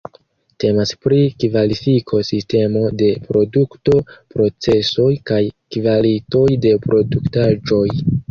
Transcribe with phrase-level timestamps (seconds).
[0.61, 5.41] Temas pri kvalifiko-sistemo de produkto-procesoj kaj
[5.77, 7.87] kvalitoj de produktaĵoj.